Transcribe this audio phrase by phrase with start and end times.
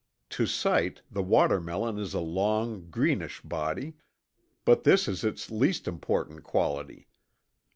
[0.31, 3.97] To sight, the watermelon is a long greenish body,
[4.65, 7.07] but this is its least important quality.